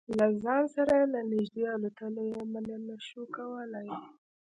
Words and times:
له 0.19 0.25
ځان 0.43 0.63
سره 0.75 0.95
له 1.13 1.19
نږدې 1.31 1.63
الوتلو 1.73 2.21
یې 2.33 2.41
منع 2.51 2.77
نه 2.87 2.95
شو 3.07 3.23
کولای. 3.35 3.89